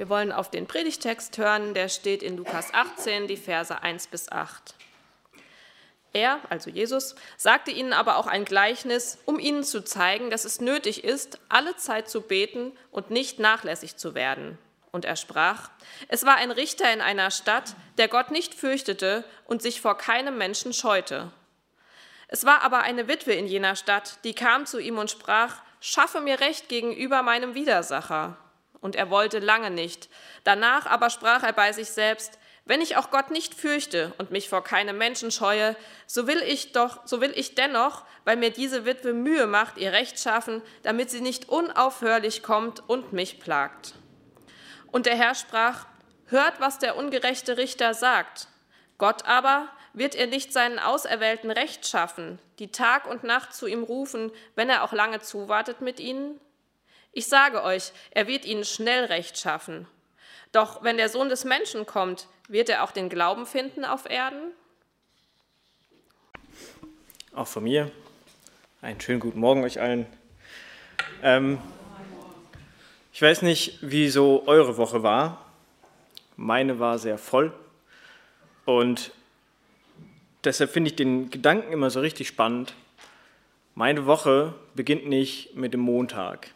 [0.00, 4.32] Wir wollen auf den Predigtext hören, der steht in Lukas 18, die Verse 1 bis
[4.32, 4.74] 8.
[6.14, 10.58] Er, also Jesus, sagte ihnen aber auch ein Gleichnis, um ihnen zu zeigen, dass es
[10.58, 14.56] nötig ist, alle Zeit zu beten und nicht nachlässig zu werden.
[14.90, 15.68] Und er sprach,
[16.08, 20.38] es war ein Richter in einer Stadt, der Gott nicht fürchtete und sich vor keinem
[20.38, 21.30] Menschen scheute.
[22.26, 26.22] Es war aber eine Witwe in jener Stadt, die kam zu ihm und sprach, schaffe
[26.22, 28.38] mir Recht gegenüber meinem Widersacher.
[28.80, 30.08] Und er wollte lange nicht.
[30.44, 34.48] Danach aber sprach er bei sich selbst, wenn ich auch Gott nicht fürchte und mich
[34.48, 35.74] vor keinem Menschen scheue,
[36.06, 39.92] so will ich doch, so will ich dennoch, weil mir diese Witwe Mühe macht, ihr
[39.92, 43.94] Recht schaffen, damit sie nicht unaufhörlich kommt und mich plagt.
[44.92, 45.86] Und der Herr sprach,
[46.26, 48.48] hört, was der ungerechte Richter sagt.
[48.98, 53.82] Gott aber wird er nicht seinen Auserwählten Recht schaffen, die Tag und Nacht zu ihm
[53.82, 56.40] rufen, wenn er auch lange zuwartet mit ihnen?
[57.12, 59.88] Ich sage euch, er wird ihnen schnell Recht schaffen.
[60.52, 64.52] Doch wenn der Sohn des Menschen kommt, wird er auch den Glauben finden auf Erden?
[67.34, 67.90] Auch von mir.
[68.82, 70.06] Einen schönen guten Morgen euch allen.
[71.22, 71.58] Ähm,
[73.12, 75.44] ich weiß nicht, wie so eure Woche war.
[76.36, 77.52] Meine war sehr voll.
[78.64, 79.10] Und
[80.44, 82.74] deshalb finde ich den Gedanken immer so richtig spannend.
[83.74, 86.52] Meine Woche beginnt nicht mit dem Montag.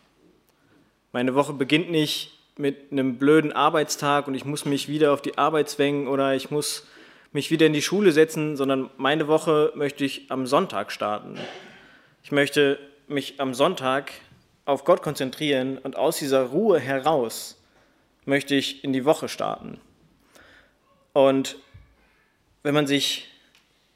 [1.15, 5.39] Meine Woche beginnt nicht mit einem blöden Arbeitstag und ich muss mich wieder auf die
[5.39, 6.89] Arbeit zwängen oder ich muss
[7.31, 11.39] mich wieder in die Schule setzen, sondern meine Woche möchte ich am Sonntag starten.
[12.25, 14.11] Ich möchte mich am Sonntag
[14.65, 17.63] auf Gott konzentrieren und aus dieser Ruhe heraus
[18.25, 19.81] möchte ich in die Woche starten.
[21.13, 21.59] Und
[22.65, 23.29] wenn man sich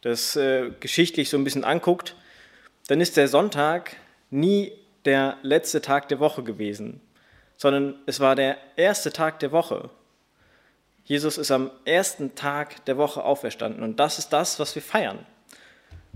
[0.03, 2.15] das äh, geschichtlich so ein bisschen anguckt,
[2.87, 3.97] dann ist der Sonntag
[4.31, 4.71] nie
[5.05, 7.01] der letzte Tag der Woche gewesen
[7.59, 9.91] sondern es war der erste Tag der Woche.
[11.05, 15.27] Jesus ist am ersten Tag der Woche auferstanden und das ist das, was wir feiern.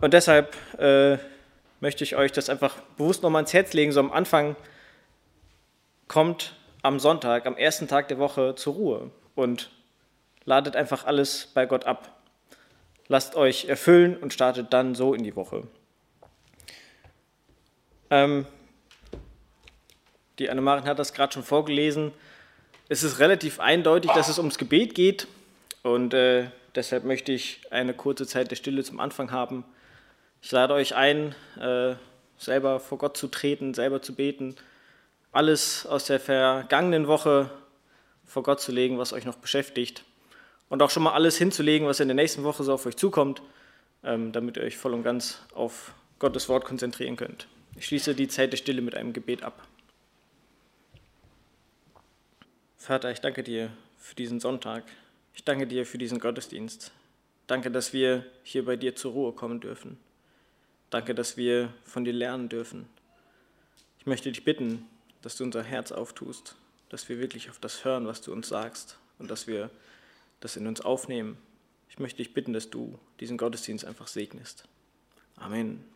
[0.00, 1.18] Und deshalb äh,
[1.80, 3.92] möchte ich euch das einfach bewusst nochmal ins Herz legen.
[3.92, 4.56] So am Anfang
[6.08, 9.70] kommt am Sonntag, am ersten Tag der Woche zur Ruhe und
[10.44, 12.20] ladet einfach alles bei Gott ab.
[13.08, 15.66] Lasst euch erfüllen und startet dann so in die Woche.
[18.10, 18.46] Ähm,
[20.42, 22.12] die Annemarin hat das gerade schon vorgelesen.
[22.88, 25.28] Es ist relativ eindeutig, dass es ums Gebet geht
[25.82, 29.64] und äh, deshalb möchte ich eine kurze Zeit der Stille zum Anfang haben.
[30.42, 31.94] Ich lade euch ein, äh,
[32.36, 34.56] selber vor Gott zu treten, selber zu beten,
[35.30, 37.48] alles aus der vergangenen Woche
[38.24, 40.02] vor Gott zu legen, was euch noch beschäftigt
[40.68, 43.42] und auch schon mal alles hinzulegen, was in der nächsten Woche so auf euch zukommt,
[44.02, 47.46] ähm, damit ihr euch voll und ganz auf Gottes Wort konzentrieren könnt.
[47.76, 49.68] Ich schließe die Zeit der Stille mit einem Gebet ab.
[52.82, 54.82] Vater, ich danke dir für diesen Sonntag.
[55.34, 56.90] Ich danke dir für diesen Gottesdienst.
[57.46, 60.00] Danke, dass wir hier bei dir zur Ruhe kommen dürfen.
[60.90, 62.88] Danke, dass wir von dir lernen dürfen.
[64.00, 64.84] Ich möchte dich bitten,
[65.22, 66.56] dass du unser Herz auftust,
[66.88, 69.70] dass wir wirklich auf das hören, was du uns sagst und dass wir
[70.40, 71.38] das in uns aufnehmen.
[71.88, 74.64] Ich möchte dich bitten, dass du diesen Gottesdienst einfach segnest.
[75.36, 75.91] Amen.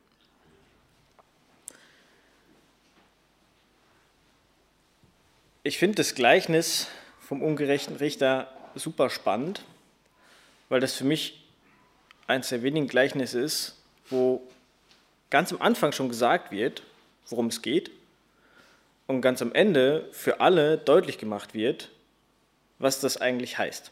[5.66, 6.86] Ich finde das Gleichnis
[7.18, 8.46] vom ungerechten Richter
[8.76, 9.64] super spannend,
[10.68, 11.44] weil das für mich
[12.28, 13.74] eines der wenigen Gleichnisse ist,
[14.08, 14.46] wo
[15.28, 16.84] ganz am Anfang schon gesagt wird,
[17.30, 17.90] worum es geht
[19.08, 21.90] und ganz am Ende für alle deutlich gemacht wird,
[22.78, 23.90] was das eigentlich heißt.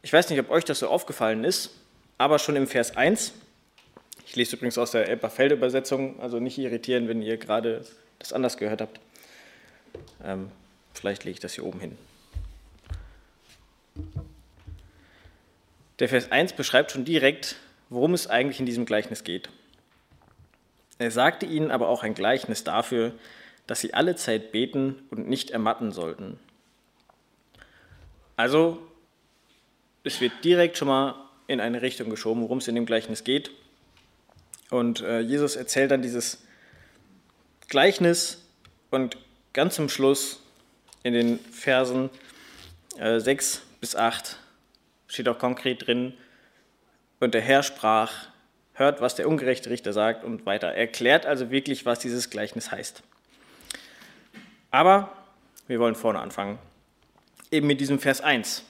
[0.00, 1.74] Ich weiß nicht, ob euch das so aufgefallen ist,
[2.16, 3.34] aber schon im Vers 1,
[4.24, 7.84] ich lese übrigens aus der Elberfelder Übersetzung, also nicht irritieren, wenn ihr gerade
[8.18, 9.00] das anders gehört habt.
[10.24, 10.50] Ähm,
[10.94, 11.98] Vielleicht lege ich das hier oben hin.
[15.98, 17.56] Der Vers 1 beschreibt schon direkt,
[17.88, 19.50] worum es eigentlich in diesem Gleichnis geht.
[20.98, 23.12] Er sagte ihnen aber auch ein Gleichnis dafür,
[23.66, 26.38] dass sie alle Zeit beten und nicht ermatten sollten.
[28.36, 28.78] Also,
[30.04, 31.14] es wird direkt schon mal
[31.46, 33.50] in eine Richtung geschoben, worum es in dem Gleichnis geht.
[34.70, 36.42] Und äh, Jesus erzählt dann dieses
[37.68, 38.42] Gleichnis
[38.90, 39.16] und
[39.52, 40.41] ganz zum Schluss
[41.02, 42.10] in den Versen
[42.98, 44.38] äh, 6 bis 8
[45.08, 46.14] steht auch konkret drin,
[47.22, 48.26] und der Herr sprach,
[48.72, 50.68] hört, was der ungerechte Richter sagt und weiter.
[50.68, 53.04] Er erklärt also wirklich, was dieses Gleichnis heißt.
[54.72, 55.12] Aber
[55.68, 56.58] wir wollen vorne anfangen,
[57.52, 58.64] eben mit diesem Vers 1.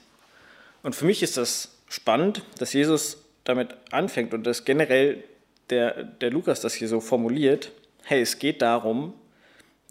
[0.83, 5.23] Und für mich ist das spannend, dass Jesus damit anfängt und dass generell
[5.71, 7.71] der, der Lukas das hier so formuliert.
[8.03, 9.15] Hey, es geht darum,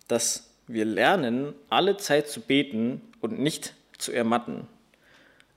[0.07, 4.67] dass wir lernen, alle Zeit zu beten und nicht zu ermatten.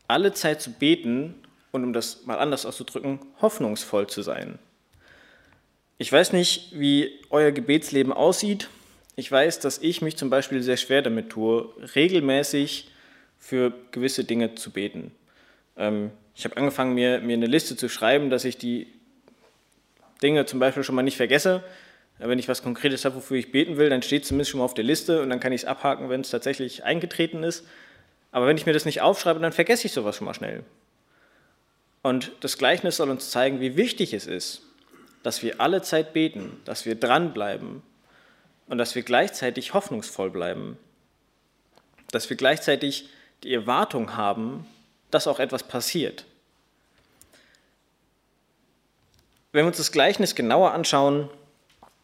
[0.07, 1.36] Alle Zeit zu beten
[1.72, 4.60] und, um das mal anders auszudrücken, hoffnungsvoll zu sein.
[5.98, 8.69] Ich weiß nicht, wie euer Gebetsleben aussieht.
[9.16, 12.90] Ich weiß, dass ich mich zum Beispiel sehr schwer damit tue, regelmäßig
[13.40, 15.12] für gewisse Dinge zu beten.
[15.78, 18.88] Ähm, ich habe angefangen, mir, mir eine Liste zu schreiben, dass ich die
[20.22, 21.63] Dinge zum Beispiel schon mal nicht vergesse.
[22.17, 24.65] Wenn ich was Konkretes habe, wofür ich beten will, dann steht es zumindest schon mal
[24.65, 27.65] auf der Liste und dann kann ich es abhaken, wenn es tatsächlich eingetreten ist.
[28.31, 30.63] Aber wenn ich mir das nicht aufschreibe, dann vergesse ich sowas schon mal schnell.
[32.01, 34.62] Und das Gleichnis soll uns zeigen, wie wichtig es ist,
[35.23, 37.81] dass wir alle Zeit beten, dass wir dranbleiben
[38.67, 40.77] und dass wir gleichzeitig hoffnungsvoll bleiben.
[42.12, 43.09] Dass wir gleichzeitig
[43.44, 44.65] die Erwartung haben,
[45.12, 46.25] dass auch etwas passiert.
[49.51, 51.29] Wenn wir uns das Gleichnis genauer anschauen,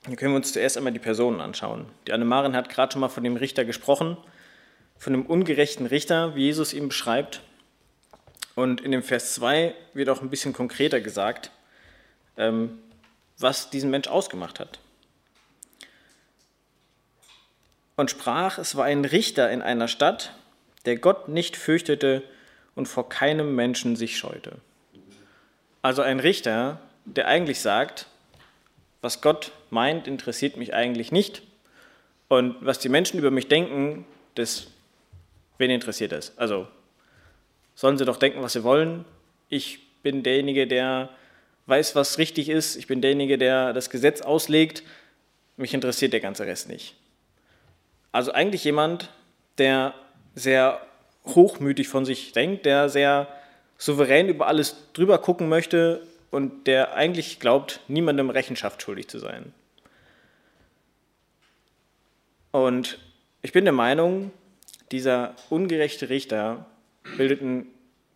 [0.03, 1.85] dann können wir uns zuerst einmal die Personen anschauen.
[2.07, 4.17] Die Annemarin hat gerade schon mal von dem Richter gesprochen,
[4.97, 7.41] von dem ungerechten Richter, wie Jesus ihn beschreibt.
[8.55, 11.51] Und in dem Vers 2 wird auch ein bisschen konkreter gesagt,
[12.37, 12.79] ähm,
[13.37, 14.79] was diesen Mensch ausgemacht hat.
[17.95, 20.33] Und sprach, es war ein Richter in einer Stadt,
[20.85, 22.23] der Gott nicht fürchtete
[22.73, 24.57] und vor keinem Menschen sich scheute.
[25.83, 28.07] Also ein Richter, der eigentlich sagt,
[29.01, 31.41] was Gott meint, interessiert mich eigentlich nicht.
[32.27, 34.05] Und was die Menschen über mich denken,
[34.35, 34.67] das,
[35.57, 36.37] wen interessiert das?
[36.37, 36.67] Also
[37.75, 39.05] sollen sie doch denken, was sie wollen.
[39.49, 41.09] Ich bin derjenige, der
[41.65, 42.75] weiß, was richtig ist.
[42.75, 44.83] Ich bin derjenige, der das Gesetz auslegt.
[45.57, 46.95] Mich interessiert der ganze Rest nicht.
[48.11, 49.09] Also eigentlich jemand,
[49.57, 49.93] der
[50.35, 50.81] sehr
[51.25, 53.27] hochmütig von sich denkt, der sehr
[53.77, 56.01] souverän über alles drüber gucken möchte
[56.31, 59.53] und der eigentlich glaubt, niemandem Rechenschaft schuldig zu sein.
[62.51, 62.97] Und
[63.41, 64.31] ich bin der Meinung,
[64.91, 66.65] dieser ungerechte Richter
[67.17, 67.67] bildet einen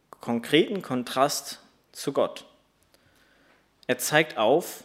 [0.09, 2.45] konkreten Kontrast zu Gott.
[3.87, 4.83] Er zeigt auf,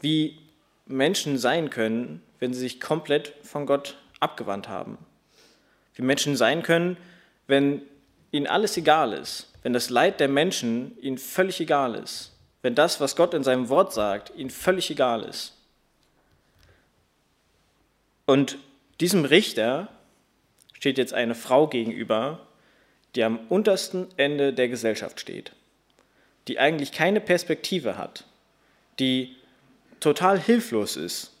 [0.00, 0.38] wie
[0.86, 4.98] Menschen sein können, wenn sie sich komplett von Gott abgewandt haben.
[5.94, 6.96] Wie Menschen sein können,
[7.46, 7.82] wenn
[8.30, 13.00] ihnen alles egal ist, wenn das Leid der Menschen ihnen völlig egal ist, wenn das,
[13.00, 15.54] was Gott in seinem Wort sagt, ihnen völlig egal ist.
[18.26, 18.58] Und
[19.00, 19.88] diesem Richter
[20.74, 22.46] steht jetzt eine Frau gegenüber,
[23.14, 25.52] die am untersten Ende der Gesellschaft steht,
[26.48, 28.24] die eigentlich keine Perspektive hat,
[28.98, 29.36] die
[29.98, 31.32] total hilflos ist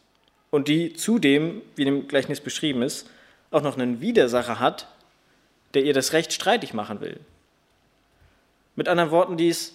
[0.50, 3.08] und die zudem, wie im Gleichnis beschrieben ist,
[3.50, 4.88] auch noch einen Widersacher hat,
[5.74, 7.20] der ihr das Recht streitig machen will.
[8.76, 9.74] Mit anderen Worten, die ist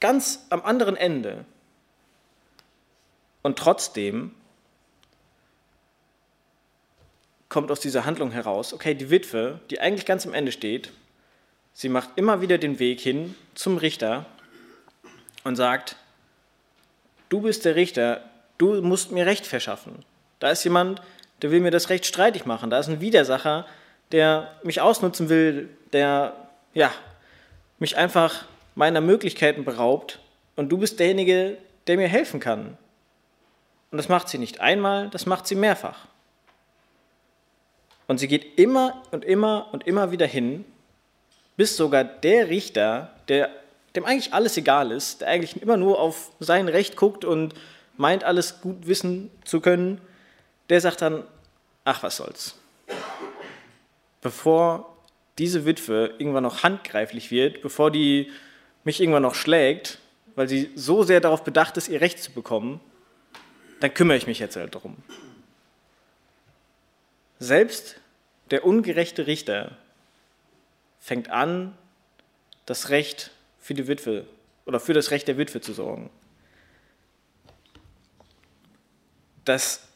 [0.00, 1.44] ganz am anderen Ende.
[3.42, 4.32] Und trotzdem
[7.48, 10.90] kommt aus dieser Handlung heraus, okay, die Witwe, die eigentlich ganz am Ende steht,
[11.74, 14.26] sie macht immer wieder den Weg hin zum Richter
[15.44, 15.96] und sagt,
[17.28, 18.24] du bist der Richter,
[18.58, 20.04] du musst mir Recht verschaffen.
[20.38, 21.02] Da ist jemand,
[21.42, 23.66] der will mir das Recht streitig machen, da ist ein Widersacher,
[24.12, 26.34] der mich ausnutzen will, der
[26.74, 26.90] ja,
[27.82, 30.20] mich einfach meiner Möglichkeiten beraubt
[30.56, 32.78] und du bist derjenige, der mir helfen kann.
[33.90, 36.06] Und das macht sie nicht einmal, das macht sie mehrfach.
[38.06, 40.64] Und sie geht immer und immer und immer wieder hin,
[41.56, 43.50] bis sogar der Richter, der,
[43.94, 47.54] dem eigentlich alles egal ist, der eigentlich immer nur auf sein Recht guckt und
[47.96, 50.00] meint, alles gut wissen zu können,
[50.70, 51.24] der sagt dann,
[51.84, 52.56] ach was soll's
[54.22, 54.91] bevor
[55.38, 58.30] diese Witwe irgendwann noch handgreiflich wird, bevor die
[58.84, 59.98] mich irgendwann noch schlägt,
[60.34, 62.80] weil sie so sehr darauf bedacht ist, ihr Recht zu bekommen,
[63.80, 64.96] dann kümmere ich mich jetzt halt darum.
[67.38, 67.96] Selbst
[68.50, 69.76] der ungerechte Richter
[71.00, 71.76] fängt an,
[72.66, 74.26] das Recht für die Witwe
[74.66, 76.10] oder für das Recht der Witwe zu sorgen.
[79.44, 79.88] Das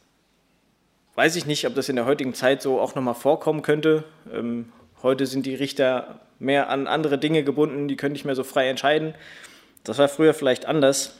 [1.16, 4.04] Weiß ich nicht, ob das in der heutigen Zeit so auch nochmal vorkommen könnte.
[5.06, 8.68] Heute sind die Richter mehr an andere Dinge gebunden, die können nicht mehr so frei
[8.68, 9.14] entscheiden.
[9.84, 11.14] Das war früher vielleicht anders.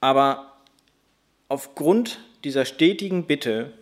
[0.00, 0.52] Aber
[1.48, 3.72] aufgrund dieser stetigen Bitte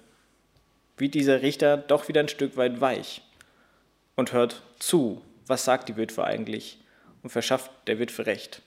[0.97, 3.21] wird dieser Richter doch wieder ein Stück weit weich
[4.17, 6.79] und hört zu, was sagt die Witwe eigentlich
[7.23, 8.63] und verschafft der Witwe Recht.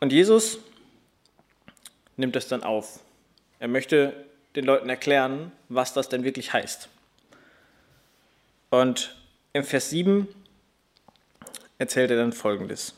[0.00, 0.60] Und Jesus
[2.16, 3.00] nimmt das dann auf.
[3.58, 4.25] Er möchte
[4.56, 6.88] den Leuten erklären, was das denn wirklich heißt.
[8.70, 9.14] Und
[9.52, 10.26] im Vers 7
[11.78, 12.94] erzählt er dann Folgendes.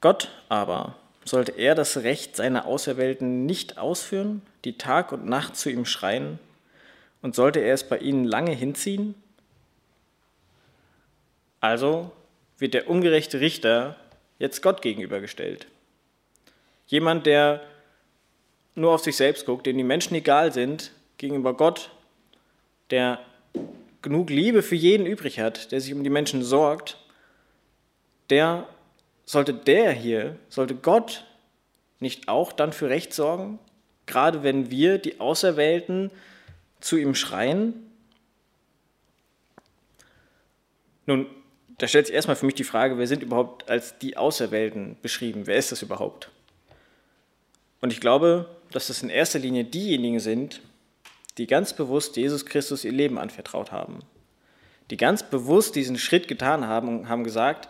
[0.00, 5.70] Gott aber sollte er das Recht seiner Auserwählten nicht ausführen, die Tag und Nacht zu
[5.70, 6.38] ihm schreien?
[7.20, 9.14] Und sollte er es bei ihnen lange hinziehen?
[11.60, 12.10] Also
[12.58, 13.96] wird der ungerechte Richter
[14.40, 15.68] jetzt Gott gegenübergestellt.
[16.88, 17.60] Jemand, der
[18.74, 21.90] nur auf sich selbst guckt, dem die Menschen egal sind, gegenüber Gott,
[22.90, 23.20] der
[24.00, 26.98] genug Liebe für jeden übrig hat, der sich um die Menschen sorgt,
[28.30, 28.66] der
[29.24, 31.24] sollte der hier, sollte Gott
[32.00, 33.58] nicht auch dann für Recht sorgen,
[34.06, 36.10] gerade wenn wir, die Auserwählten,
[36.80, 37.74] zu ihm schreien?
[41.06, 41.26] Nun,
[41.78, 45.46] da stellt sich erstmal für mich die Frage, wer sind überhaupt als die Auserwählten beschrieben?
[45.46, 46.30] Wer ist das überhaupt?
[47.80, 50.60] Und ich glaube, dass das in erster Linie diejenigen sind,
[51.38, 54.00] die ganz bewusst Jesus Christus ihr Leben anvertraut haben.
[54.90, 57.68] Die ganz bewusst diesen Schritt getan haben und haben gesagt,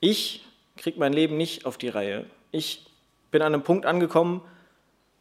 [0.00, 0.44] ich
[0.76, 2.26] kriege mein Leben nicht auf die Reihe.
[2.50, 2.86] Ich
[3.30, 4.40] bin an einem Punkt angekommen,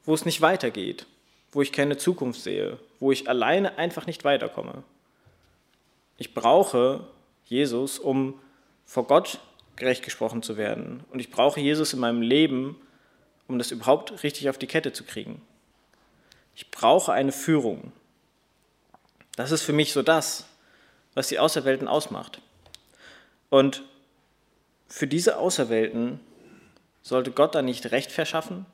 [0.05, 1.05] wo es nicht weitergeht,
[1.51, 4.83] wo ich keine Zukunft sehe, wo ich alleine einfach nicht weiterkomme.
[6.17, 7.07] Ich brauche
[7.45, 8.39] Jesus, um
[8.85, 9.39] vor Gott
[9.75, 11.03] gerecht gesprochen zu werden.
[11.11, 12.75] Und ich brauche Jesus in meinem Leben,
[13.47, 15.41] um das überhaupt richtig auf die Kette zu kriegen.
[16.55, 17.91] Ich brauche eine Führung.
[19.35, 20.45] Das ist für mich so das,
[21.13, 22.41] was die Auserwählten ausmacht.
[23.49, 23.83] Und
[24.87, 26.19] für diese Auserwählten
[27.01, 28.65] sollte Gott da nicht Recht verschaffen?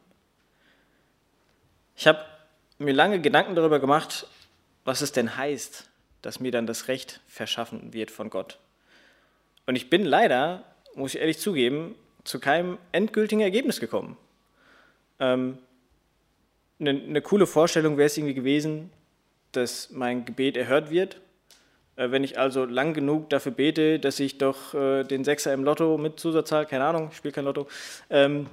[1.95, 2.23] Ich habe
[2.77, 4.27] mir lange Gedanken darüber gemacht,
[4.85, 5.89] was es denn heißt,
[6.21, 8.59] dass mir dann das Recht verschaffen wird von Gott.
[9.65, 10.63] Und ich bin leider,
[10.95, 14.17] muss ich ehrlich zugeben, zu keinem endgültigen Ergebnis gekommen.
[15.19, 15.57] Ähm,
[16.79, 18.89] eine, eine coole Vorstellung wäre es irgendwie gewesen,
[19.51, 21.19] dass mein Gebet erhört wird
[21.99, 25.63] äh, wenn ich also lang genug dafür bete, dass ich doch äh, den Sechser im
[25.63, 27.67] Lotto mit Zusatzzahl, keine Ahnung, ich spiele kein Lotto,
[28.09, 28.47] ähm,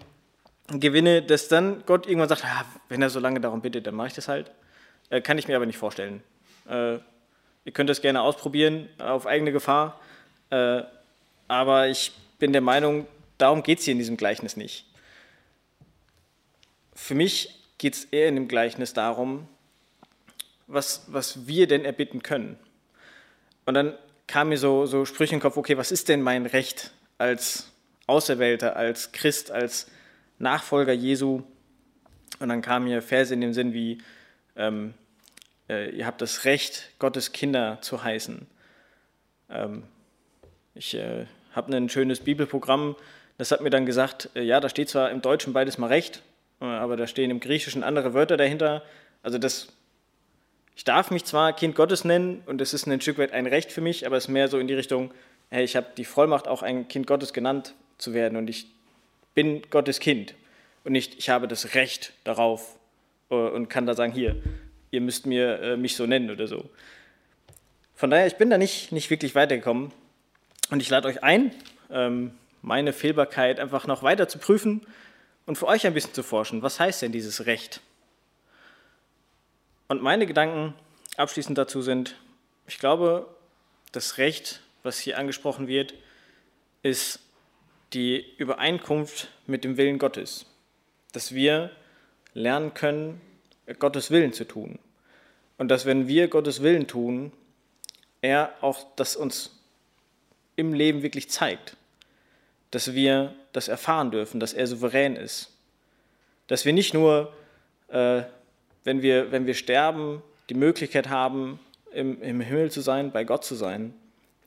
[0.69, 4.09] gewinne, dass dann Gott irgendwann sagt, ah, wenn er so lange darum bittet, dann mache
[4.09, 4.51] ich das halt.
[5.11, 6.23] Äh, kann ich mir aber nicht vorstellen.
[6.69, 6.95] Äh,
[7.65, 10.01] ihr könnt das gerne ausprobieren, auf eigene Gefahr.
[10.51, 10.83] Äh,
[11.47, 13.07] aber ich bin der Meinung,
[13.39, 14.87] darum geht es hier in diesem Gleichnis nicht.
[16.97, 19.47] Für mich geht es eher in dem Gleichnis darum,
[20.67, 22.59] was, was wir denn erbitten können.
[23.67, 23.95] Und dann
[24.27, 27.71] kam mir so, so Sprüche im Kopf, okay, was ist denn mein Recht als
[28.07, 29.89] Auserwählter, als Christ, als
[30.39, 31.43] Nachfolger Jesu?
[32.41, 33.99] Und dann kamen mir Verse in dem Sinn wie,
[34.57, 34.95] ähm,
[35.69, 38.47] äh, ihr habt das Recht, Gottes Kinder zu heißen.
[39.51, 39.83] Ähm,
[40.75, 42.97] ich äh, habe ein schönes Bibelprogramm,
[43.37, 46.23] das hat mir dann gesagt, äh, ja, da steht zwar im Deutschen beides mal Recht,
[46.65, 48.83] aber da stehen im Griechischen andere Wörter dahinter.
[49.23, 49.69] Also das
[50.77, 53.73] ich darf mich zwar Kind Gottes nennen und es ist ein Stück weit ein Recht
[53.73, 55.11] für mich, aber es ist mehr so in die Richtung,
[55.49, 58.67] hey, ich habe die Vollmacht, auch ein Kind Gottes genannt zu werden und ich
[59.35, 60.35] bin Gottes Kind
[60.85, 62.79] und nicht, ich habe das Recht darauf
[63.31, 64.37] äh, und kann da sagen, hier,
[64.91, 66.69] ihr müsst mir äh, mich so nennen oder so.
[67.95, 69.93] Von daher, ich bin da nicht, nicht wirklich weitergekommen
[70.71, 71.53] und ich lade euch ein,
[71.91, 74.87] ähm, meine Fehlbarkeit einfach noch weiter zu prüfen
[75.47, 76.63] und für euch ein bisschen zu forschen.
[76.63, 77.81] Was heißt denn dieses Recht?
[79.89, 80.75] Und meine Gedanken
[81.17, 82.17] abschließend dazu sind,
[82.67, 83.33] ich glaube,
[83.93, 85.95] das Recht, was hier angesprochen wird,
[86.83, 87.21] ist
[87.93, 90.47] die Übereinkunft mit dem Willen Gottes.
[91.13, 91.71] Dass wir
[92.35, 93.21] lernen können,
[93.79, 94.79] Gottes Willen zu tun.
[95.57, 97.33] Und dass wenn wir Gottes Willen tun,
[98.21, 99.53] er auch das uns
[100.57, 101.77] im Leben wirklich zeigt.
[102.71, 105.51] Dass wir das erfahren dürfen, dass er souverän ist.
[106.47, 107.33] Dass wir nicht nur
[107.89, 108.23] äh,
[108.85, 111.59] wenn wir, wenn wir sterben, die Möglichkeit haben,
[111.93, 113.95] im, im Himmel zu sein, bei Gott zu sein,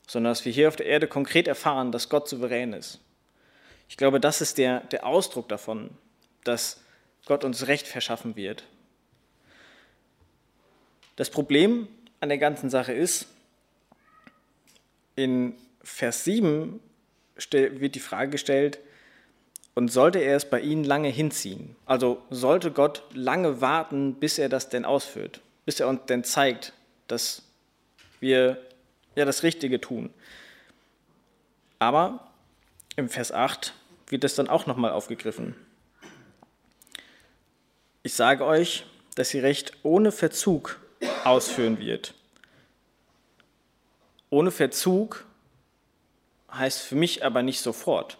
[0.08, 3.00] sondern dass wir hier auf der Erde konkret erfahren, dass Gott souverän ist.
[3.89, 5.89] Ich glaube, das ist der, der Ausdruck davon,
[6.44, 6.82] dass
[7.25, 8.63] Gott uns Recht verschaffen wird.
[11.16, 11.89] Das Problem
[12.22, 13.28] an der ganzen Sache ist,
[15.16, 16.80] in Vers 7
[17.51, 18.80] wird die Frage gestellt,
[19.80, 24.50] und sollte er es bei ihnen lange hinziehen, also sollte Gott lange warten, bis er
[24.50, 26.74] das denn ausführt, bis er uns denn zeigt,
[27.08, 27.44] dass
[28.20, 28.62] wir
[29.16, 30.10] ja das Richtige tun.
[31.80, 32.28] Aber
[32.98, 33.74] im Vers 8
[34.08, 35.56] wird es dann auch nochmal aufgegriffen.
[38.04, 40.78] Ich sage euch, dass sie Recht ohne Verzug
[41.24, 42.16] ausführen wird.
[44.30, 45.26] Ohne Verzug
[46.52, 48.18] heißt für mich aber nicht sofort.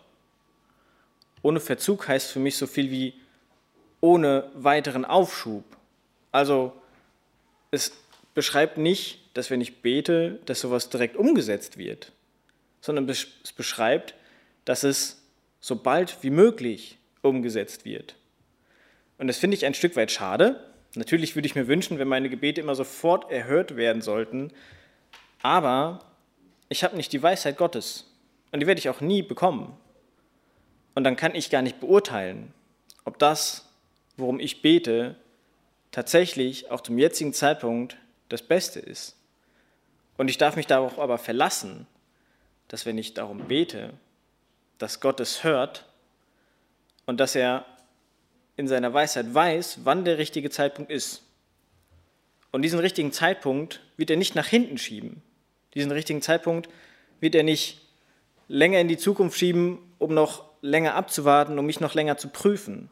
[1.42, 3.14] Ohne Verzug heißt für mich so viel wie
[4.02, 5.64] ohne weiteren Aufschub.
[6.32, 6.74] Also
[7.72, 7.92] es
[8.34, 12.12] beschreibt nicht, dass wenn ich bete, dass sowas direkt umgesetzt wird,
[12.82, 14.16] sondern es beschreibt,
[14.66, 15.22] dass es
[15.60, 18.16] so bald wie möglich umgesetzt wird.
[19.18, 20.64] Und das finde ich ein Stück weit schade.
[20.96, 24.52] Natürlich würde ich mir wünschen, wenn meine Gebete immer sofort erhört werden sollten,
[25.42, 26.06] aber
[26.70, 28.06] ich habe nicht die Weisheit Gottes
[28.52, 29.76] und die werde ich auch nie bekommen.
[31.00, 32.54] Und dann kann ich gar nicht beurteilen,
[33.06, 33.70] ob das,
[34.18, 35.16] worum ich bete,
[35.92, 37.96] tatsächlich auch zum jetzigen Zeitpunkt
[38.28, 39.16] das Beste ist.
[40.18, 41.88] Und ich darf mich darauf aber verlassen,
[42.68, 43.94] dass wenn ich darum bete,
[44.78, 45.86] dass Gott es hört
[47.06, 47.64] und dass er
[48.58, 51.24] in seiner Weisheit weiß, wann der richtige Zeitpunkt ist.
[52.52, 55.22] Und diesen richtigen Zeitpunkt wird er nicht nach hinten schieben.
[55.76, 56.68] Diesen richtigen Zeitpunkt
[57.22, 57.80] wird er nicht
[58.50, 62.90] länger in die Zukunft schieben, um noch länger abzuwarten, um mich noch länger zu prüfen.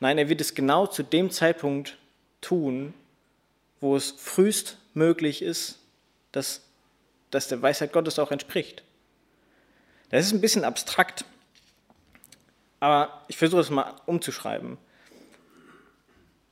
[0.00, 1.96] Nein, er wird es genau zu dem Zeitpunkt
[2.40, 2.94] tun,
[3.80, 5.78] wo es frühest möglich ist,
[6.32, 6.62] dass,
[7.30, 8.82] dass der Weisheit Gottes auch entspricht.
[10.10, 11.24] Das ist ein bisschen abstrakt,
[12.80, 14.78] aber ich versuche es mal umzuschreiben.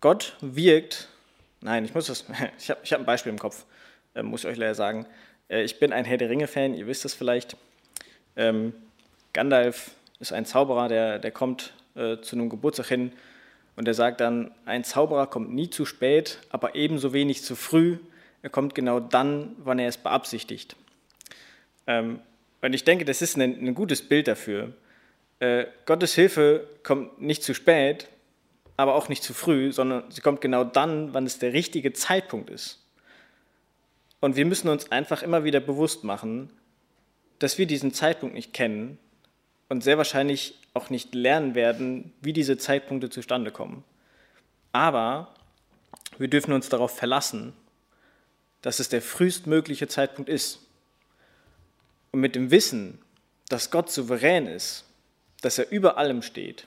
[0.00, 1.08] Gott wirkt,
[1.60, 2.24] nein, ich muss das,
[2.58, 3.66] ich habe ich hab ein Beispiel im Kopf,
[4.14, 5.06] äh, muss ich euch leider sagen.
[5.48, 7.56] Äh, ich bin ein Herr der Ringe-Fan, ihr wisst das vielleicht.
[8.34, 8.72] Ähm,
[9.32, 13.12] Gandalf ist ein Zauberer, der, der kommt äh, zu einem Geburtstag hin
[13.76, 17.98] und er sagt dann, ein Zauberer kommt nie zu spät, aber ebenso wenig zu früh.
[18.42, 20.76] Er kommt genau dann, wann er es beabsichtigt.
[21.86, 22.20] Ähm,
[22.60, 24.72] und ich denke, das ist ein, ein gutes Bild dafür
[25.42, 28.08] äh, Gottes Hilfe kommt nicht zu spät,
[28.76, 32.48] aber auch nicht zu früh, sondern sie kommt genau dann, wann es der richtige Zeitpunkt
[32.48, 32.86] ist.
[34.20, 36.50] Und wir müssen uns einfach immer wieder bewusst machen,
[37.40, 38.98] dass wir diesen Zeitpunkt nicht kennen
[39.72, 43.84] und sehr wahrscheinlich auch nicht lernen werden, wie diese Zeitpunkte zustande kommen.
[44.72, 45.34] Aber
[46.18, 47.52] wir dürfen uns darauf verlassen,
[48.60, 50.60] dass es der frühestmögliche Zeitpunkt ist.
[52.12, 53.00] Und mit dem Wissen,
[53.48, 54.84] dass Gott souverän ist
[55.42, 56.66] dass er über allem steht,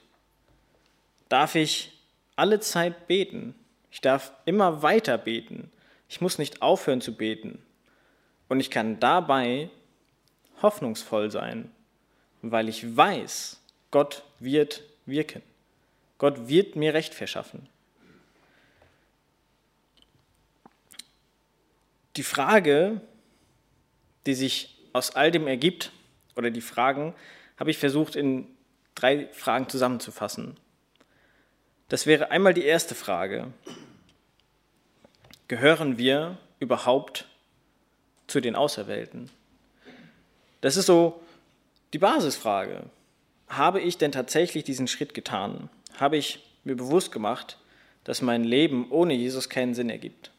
[1.28, 1.98] darf ich
[2.36, 3.54] alle Zeit beten.
[3.90, 5.72] Ich darf immer weiter beten.
[6.08, 7.64] Ich muss nicht aufhören zu beten.
[8.48, 9.70] Und ich kann dabei
[10.62, 11.72] hoffnungsvoll sein,
[12.52, 15.42] weil ich weiß, Gott wird wirken.
[16.18, 17.68] Gott wird mir Recht verschaffen.
[22.16, 23.00] Die Frage,
[24.24, 25.92] die sich aus all dem ergibt,
[26.36, 27.14] oder die Fragen,
[27.58, 28.46] habe ich versucht in
[28.94, 30.56] drei Fragen zusammenzufassen.
[31.88, 33.52] Das wäre einmal die erste Frage.
[35.48, 37.26] Gehören wir überhaupt
[38.26, 39.30] zu den Auserwählten?
[40.60, 41.22] Das ist so
[41.92, 42.84] die Basisfrage.
[43.48, 45.68] Habe ich denn tatsächlich diesen Schritt getan?
[45.98, 47.58] Habe ich mir bewusst gemacht,
[48.04, 50.32] dass mein Leben ohne Jesus keinen Sinn ergibt?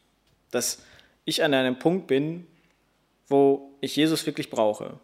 [0.50, 0.82] Dass
[1.24, 2.46] ich an einem Punkt bin,
[3.28, 4.98] wo ich Jesus wirklich brauche.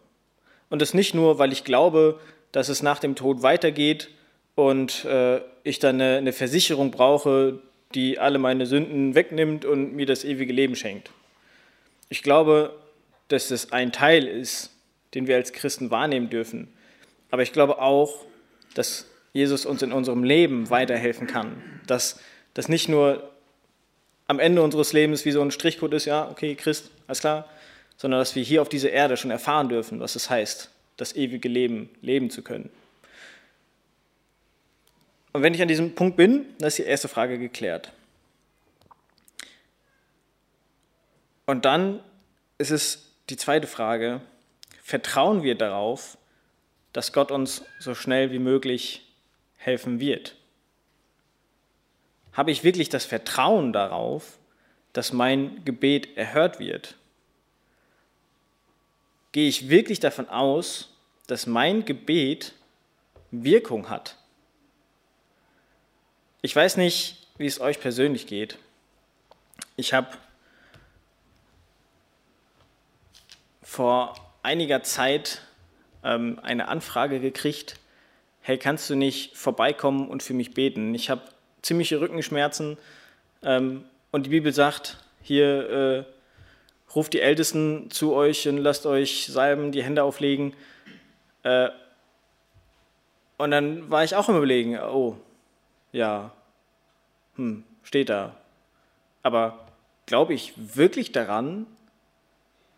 [0.69, 2.19] Und das nicht nur, weil ich glaube,
[2.51, 4.09] dass es nach dem Tod weitergeht
[4.55, 7.59] und äh, ich dann eine, eine Versicherung brauche,
[7.93, 11.11] die alle meine Sünden wegnimmt und mir das ewige Leben schenkt.
[12.09, 12.75] Ich glaube,
[13.27, 14.74] dass das ein Teil ist,
[15.15, 16.67] den wir als Christen wahrnehmen dürfen.
[17.31, 18.25] Aber ich glaube auch,
[18.75, 21.61] dass Jesus uns in unserem Leben weiterhelfen kann.
[21.87, 22.19] Dass
[22.53, 23.31] das nicht nur
[24.27, 27.49] am Ende unseres Lebens wie so ein Strichcode ist, ja, okay, Christ, alles klar,
[27.97, 31.49] sondern dass wir hier auf dieser Erde schon erfahren dürfen, was es heißt, das ewige
[31.49, 32.69] Leben leben zu können.
[35.33, 37.91] Und wenn ich an diesem Punkt bin, dann ist die erste Frage geklärt.
[41.45, 41.99] Und dann
[42.57, 44.21] ist es die zweite Frage,
[44.85, 46.17] vertrauen wir darauf,
[46.93, 49.11] dass Gott uns so schnell wie möglich
[49.57, 50.35] helfen wird?
[52.31, 54.37] Habe ich wirklich das Vertrauen darauf,
[54.93, 56.95] dass mein Gebet erhört wird?
[59.35, 60.87] gehe ich wirklich davon aus,
[61.27, 62.53] dass mein Gebet
[63.31, 64.15] Wirkung hat.
[66.41, 68.57] Ich weiß nicht, wie es euch persönlich geht.
[69.75, 70.07] Ich habe
[73.61, 75.41] vor einiger Zeit
[76.03, 77.79] ähm, eine Anfrage gekriegt,
[78.41, 80.93] hey, kannst du nicht vorbeikommen und für mich beten?
[80.93, 81.21] Ich habe
[81.63, 82.77] ziemliche Rückenschmerzen
[83.41, 86.03] ähm, und die Bibel sagt, hier äh,
[86.95, 90.53] ruft die Ältesten zu euch und lasst euch salben, die Hände auflegen.
[91.41, 91.69] Äh,
[93.37, 95.17] und dann war ich auch im Überlegen, oh,
[95.91, 96.31] ja,
[97.35, 98.35] hm, steht da.
[99.23, 99.67] Aber
[100.05, 101.65] glaube ich wirklich daran,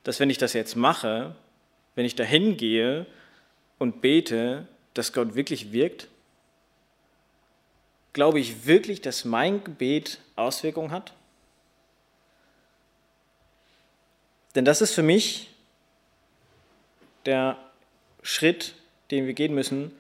[0.04, 1.36] dass wenn ich das jetzt mache,
[1.98, 3.08] wenn ich dahin gehe
[3.80, 6.08] und bete, dass Gott wirklich wirkt?
[8.14, 11.14] Glaube ich wirklich, dass mein Gebet Auswirkungen hat?
[14.54, 15.50] Denn das ist für mich
[17.26, 17.58] der
[18.22, 18.76] Schritt,
[19.10, 19.92] den wir gehen müssen,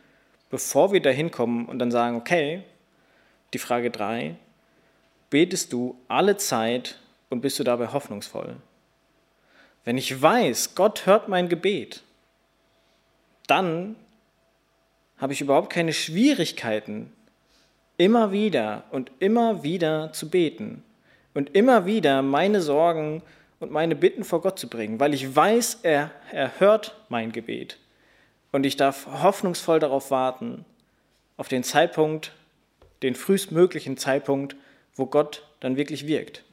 [0.51, 2.61] bevor wir dahin kommen und dann sagen, okay,
[3.53, 4.35] die Frage 3,
[5.31, 6.99] betest du alle Zeit
[7.31, 8.57] und bist du dabei hoffnungsvoll?
[9.87, 12.03] Wenn ich weiß, Gott hört mein Gebet,
[13.47, 13.95] dann
[15.17, 17.13] habe ich überhaupt keine Schwierigkeiten,
[17.95, 20.83] immer wieder und immer wieder zu beten
[21.33, 23.23] und immer wieder meine Sorgen
[23.61, 27.77] und meine Bitten vor Gott zu bringen, weil ich weiß, er, er hört mein Gebet.
[28.51, 30.65] Und ich darf hoffnungsvoll darauf warten,
[31.37, 32.33] auf den Zeitpunkt,
[33.03, 34.57] den frühestmöglichen Zeitpunkt,
[34.95, 36.43] wo Gott dann wirklich wirkt.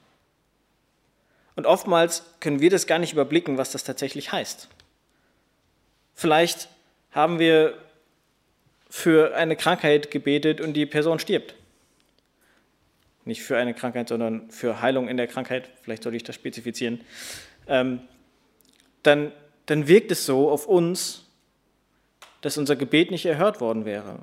[1.56, 4.68] Und oftmals können wir das gar nicht überblicken, was das tatsächlich heißt.
[6.14, 6.68] Vielleicht
[7.12, 7.78] haben wir
[8.88, 11.54] für eine Krankheit gebetet und die Person stirbt.
[13.24, 17.00] Nicht für eine Krankheit, sondern für Heilung in der Krankheit, vielleicht sollte ich das spezifizieren.
[17.66, 18.00] Ähm,
[19.02, 19.32] dann,
[19.66, 21.26] dann wirkt es so auf uns,
[22.40, 24.18] dass unser Gebet nicht erhört worden wäre.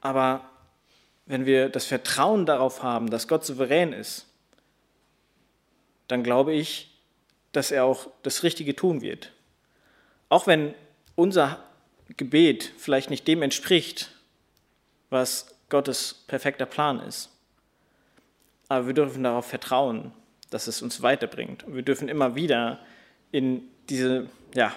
[0.00, 0.50] Aber
[1.26, 4.27] wenn wir das Vertrauen darauf haben, dass Gott souverän ist,
[6.08, 6.90] dann glaube ich,
[7.52, 9.32] dass er auch das Richtige tun wird.
[10.28, 10.74] Auch wenn
[11.14, 11.62] unser
[12.16, 14.10] Gebet vielleicht nicht dem entspricht,
[15.10, 17.30] was Gottes perfekter Plan ist.
[18.68, 20.12] Aber wir dürfen darauf vertrauen,
[20.50, 21.64] dass es uns weiterbringt.
[21.64, 22.80] Und wir dürfen immer wieder
[23.32, 24.74] in, diese, ja,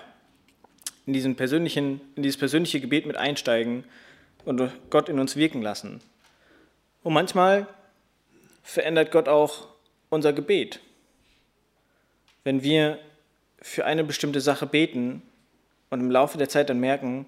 [1.05, 3.83] in, diesen persönlichen, in dieses persönliche Gebet mit einsteigen
[4.45, 6.01] und Gott in uns wirken lassen.
[7.03, 7.67] Und manchmal
[8.63, 9.67] verändert Gott auch
[10.09, 10.79] unser Gebet.
[12.43, 12.99] Wenn wir
[13.61, 15.21] für eine bestimmte Sache beten
[15.89, 17.25] und im Laufe der Zeit dann merken,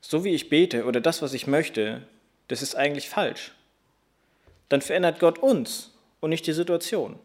[0.00, 2.02] so wie ich bete oder das, was ich möchte,
[2.48, 3.52] das ist eigentlich falsch,
[4.68, 5.90] dann verändert Gott uns
[6.20, 7.18] und nicht die Situation.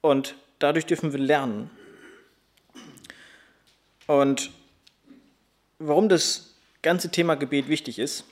[0.00, 1.70] Und dadurch dürfen wir lernen.
[4.06, 4.50] Und
[5.78, 8.24] warum das ganze Thema Gebet wichtig ist,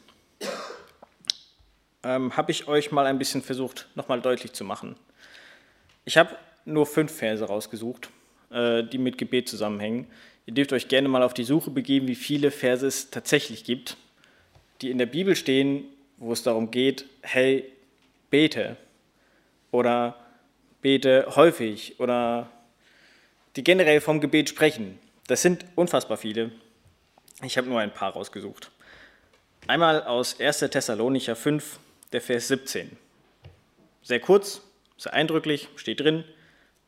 [2.02, 4.96] ähm, habe ich euch mal ein bisschen versucht, nochmal deutlich zu machen.
[6.04, 8.10] Ich habe nur fünf Verse rausgesucht,
[8.50, 10.06] äh, die mit Gebet zusammenhängen.
[10.46, 13.96] Ihr dürft euch gerne mal auf die Suche begeben, wie viele Verse es tatsächlich gibt,
[14.80, 15.84] die in der Bibel stehen,
[16.16, 17.64] wo es darum geht, hey,
[18.30, 18.76] bete
[19.70, 20.16] oder
[20.82, 22.50] bete häufig oder
[23.56, 24.98] die generell vom Gebet sprechen.
[25.26, 26.50] Das sind unfassbar viele.
[27.42, 28.70] Ich habe nur ein paar rausgesucht.
[29.66, 30.58] Einmal aus 1.
[30.58, 31.78] Thessalonicher 5,
[32.12, 32.96] der Vers 17.
[34.02, 34.62] Sehr kurz,
[34.96, 36.24] sehr eindrücklich, steht drin,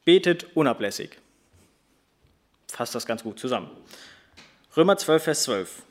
[0.05, 1.19] betet unablässig
[2.73, 3.71] fasst das ganz gut zusammen.
[4.77, 5.83] Römer 12, Vers 12.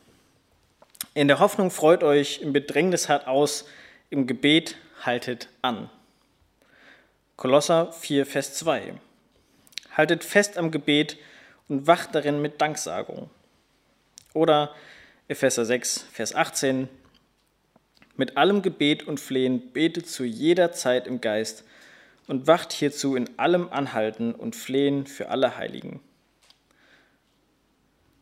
[1.14, 3.66] In der Hoffnung freut euch, im Bedrängnis hart aus,
[4.10, 5.90] im Gebet haltet an.
[7.36, 8.96] Kolosser 4, Vers 2.
[9.96, 11.18] Haltet fest am Gebet
[11.68, 13.30] und wacht darin mit Danksagung.
[14.34, 14.74] Oder
[15.28, 16.88] Epheser 6, Vers 18.
[18.16, 21.64] Mit allem Gebet und Flehen betet zu jeder Zeit im Geist
[22.32, 26.00] und wacht hierzu in allem Anhalten und Flehen für alle Heiligen.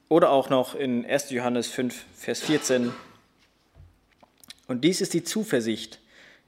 [0.08, 1.30] Oder auch noch in 1.
[1.30, 2.92] Johannes 5, Vers 14.
[4.66, 6.00] Und dies ist die Zuversicht,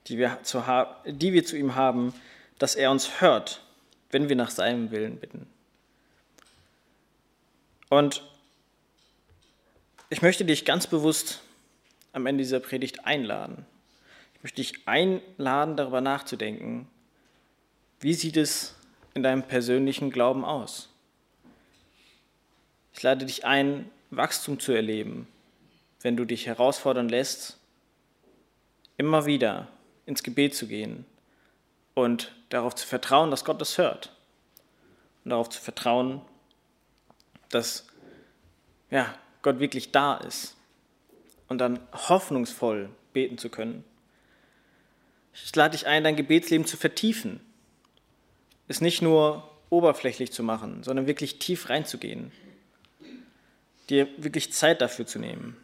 [0.07, 0.63] die wir zu,
[1.05, 2.15] die wir zu ihm haben,
[2.57, 3.61] dass er uns hört,
[4.09, 5.45] wenn wir nach seinem Willen bitten.
[7.89, 8.23] Und
[10.09, 11.43] ich möchte dich ganz bewusst
[12.11, 13.67] am Ende dieser Predigt einladen.
[14.33, 16.87] Ich möchte dich einladen, darüber nachzudenken,
[18.01, 18.75] wie sieht es
[19.13, 20.89] in deinem persönlichen Glauben aus?
[22.93, 25.27] Ich lade dich ein, Wachstum zu erleben,
[26.01, 27.57] wenn du dich herausfordern lässt,
[28.97, 29.67] immer wieder
[30.05, 31.05] ins Gebet zu gehen
[31.93, 34.11] und darauf zu vertrauen, dass Gott das hört.
[35.23, 36.21] Und darauf zu vertrauen,
[37.49, 37.87] dass
[38.89, 40.55] ja, Gott wirklich da ist.
[41.47, 43.83] Und dann hoffnungsvoll beten zu können.
[45.33, 47.39] Ich lade dich ein, dein Gebetsleben zu vertiefen.
[48.67, 52.31] Es nicht nur oberflächlich zu machen, sondern wirklich tief reinzugehen
[53.91, 55.57] dir wirklich Zeit dafür zu nehmen.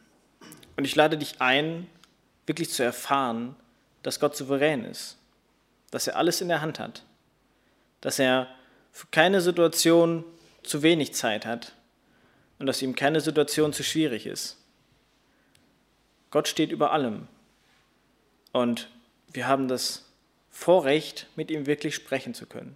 [0.75, 1.87] Und ich lade dich ein,
[2.45, 3.55] wirklich zu erfahren,
[4.03, 5.17] dass Gott souverän ist,
[5.89, 7.03] dass er alles in der Hand hat,
[8.01, 8.47] dass er
[8.91, 10.23] für keine Situation
[10.61, 11.73] zu wenig Zeit hat
[12.59, 14.57] und dass ihm keine Situation zu schwierig ist.
[16.29, 17.27] Gott steht über allem
[18.51, 18.89] und
[19.31, 20.03] wir haben das
[20.51, 22.75] Vorrecht, mit ihm wirklich sprechen zu können.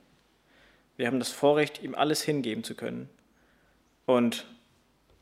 [1.01, 3.09] Wir haben das Vorrecht, ihm alles hingeben zu können
[4.05, 4.45] und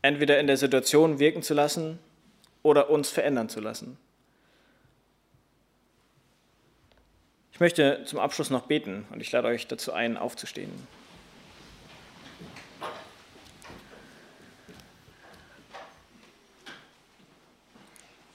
[0.02, 1.98] entweder in der Situation wirken zu lassen
[2.62, 3.96] oder uns verändern zu lassen.
[7.54, 10.70] Ich möchte zum Abschluss noch beten und ich lade euch dazu ein, aufzustehen.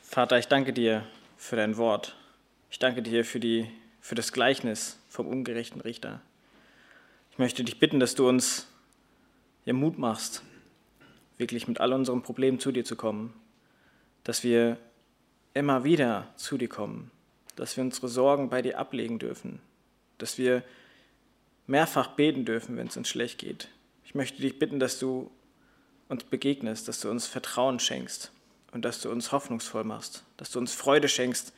[0.02, 1.06] Vater, ich danke dir
[1.38, 2.16] für dein Wort.
[2.72, 3.70] Ich danke dir für, die,
[4.02, 6.22] für das Gleichnis vom ungerechten Richter.
[7.36, 8.66] Ich möchte dich bitten, dass du uns
[9.66, 10.42] ja, Mut machst,
[11.38, 13.34] wirklich mit all unseren Problemen zu dir zu kommen,
[14.24, 14.78] dass wir
[15.54, 17.12] immer wieder zu dir kommen,
[17.58, 19.60] dass wir unsere Sorgen bei dir ablegen dürfen,
[20.18, 20.64] dass wir
[21.68, 23.68] mehrfach beten dürfen, wenn es uns schlecht geht.
[24.06, 25.30] Ich möchte dich bitten, dass du
[26.08, 28.32] uns begegnest, dass du uns Vertrauen schenkst
[28.72, 31.52] und dass du uns hoffnungsvoll machst, dass du uns Freude schenkst,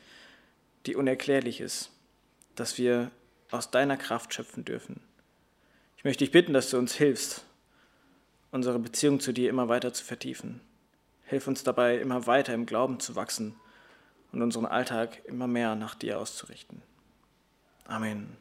[0.86, 1.92] die unerklärlich ist,
[2.56, 3.12] dass wir
[3.52, 5.00] aus deiner Kraft schöpfen dürfen.
[5.98, 7.44] Ich möchte dich bitten, dass du uns hilfst,
[8.52, 10.60] unsere Beziehung zu dir immer weiter zu vertiefen.
[11.24, 13.56] Hilf uns dabei, immer weiter im Glauben zu wachsen
[14.30, 16.82] und unseren Alltag immer mehr nach dir auszurichten.
[17.84, 18.36] Amen.